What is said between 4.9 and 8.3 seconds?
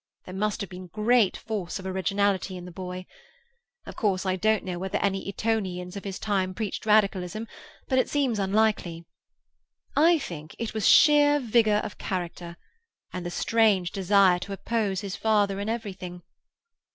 any Etonians of his time preached Radicalism, but it